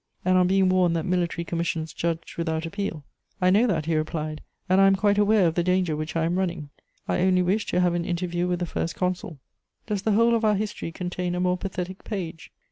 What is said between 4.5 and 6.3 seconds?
'and I am quite aware of the danger which I